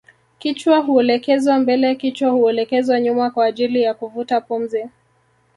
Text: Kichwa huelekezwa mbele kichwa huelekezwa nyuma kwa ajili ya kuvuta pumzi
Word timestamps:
Kichwa 0.39 0.77
huelekezwa 0.79 1.59
mbele 1.59 1.95
kichwa 1.95 2.29
huelekezwa 2.29 2.99
nyuma 2.99 3.29
kwa 3.29 3.45
ajili 3.45 3.81
ya 3.81 3.93
kuvuta 3.93 4.41
pumzi 4.41 4.85